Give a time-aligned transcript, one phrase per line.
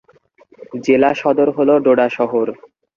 [0.85, 2.47] জেলা সদর হল ডোডা শহর।